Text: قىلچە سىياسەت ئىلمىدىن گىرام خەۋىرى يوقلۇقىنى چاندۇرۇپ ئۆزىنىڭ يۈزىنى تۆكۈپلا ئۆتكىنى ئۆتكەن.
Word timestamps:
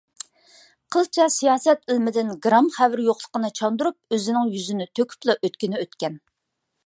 قىلچە 0.93 1.25
سىياسەت 1.33 1.83
ئىلمىدىن 1.93 2.31
گىرام 2.45 2.71
خەۋىرى 2.79 3.05
يوقلۇقىنى 3.09 3.51
چاندۇرۇپ 3.61 4.17
ئۆزىنىڭ 4.17 4.49
يۈزىنى 4.57 4.87
تۆكۈپلا 5.01 5.37
ئۆتكىنى 5.41 5.83
ئۆتكەن. 5.85 6.19